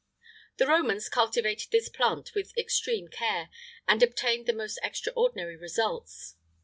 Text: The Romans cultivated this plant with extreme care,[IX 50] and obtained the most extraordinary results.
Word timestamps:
The 0.57 0.65
Romans 0.65 1.09
cultivated 1.09 1.69
this 1.69 1.87
plant 1.87 2.33
with 2.33 2.57
extreme 2.57 3.07
care,[IX 3.07 3.49
50] 3.51 3.59
and 3.89 4.01
obtained 4.01 4.45
the 4.47 4.53
most 4.53 4.79
extraordinary 4.81 5.55
results. 5.55 6.37